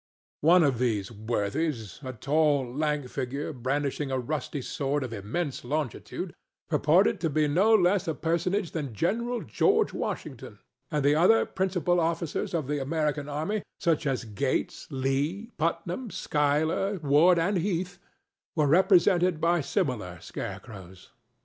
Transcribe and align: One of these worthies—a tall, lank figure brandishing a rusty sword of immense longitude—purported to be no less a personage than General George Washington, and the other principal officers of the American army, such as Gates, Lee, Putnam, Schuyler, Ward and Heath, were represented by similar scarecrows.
One 0.39 0.63
of 0.63 0.79
these 0.79 1.11
worthies—a 1.11 2.13
tall, 2.13 2.73
lank 2.73 3.07
figure 3.07 3.53
brandishing 3.53 4.09
a 4.09 4.17
rusty 4.17 4.63
sword 4.63 5.03
of 5.03 5.13
immense 5.13 5.63
longitude—purported 5.63 7.19
to 7.19 7.29
be 7.29 7.47
no 7.47 7.75
less 7.75 8.07
a 8.07 8.15
personage 8.15 8.71
than 8.71 8.95
General 8.95 9.43
George 9.43 9.93
Washington, 9.93 10.57
and 10.89 11.05
the 11.05 11.13
other 11.13 11.45
principal 11.45 11.99
officers 11.99 12.55
of 12.55 12.65
the 12.65 12.81
American 12.81 13.29
army, 13.29 13.61
such 13.79 14.07
as 14.07 14.23
Gates, 14.25 14.87
Lee, 14.89 15.51
Putnam, 15.59 16.09
Schuyler, 16.09 16.97
Ward 17.03 17.37
and 17.37 17.57
Heath, 17.57 17.99
were 18.55 18.65
represented 18.65 19.39
by 19.39 19.61
similar 19.61 20.19
scarecrows. 20.19 21.11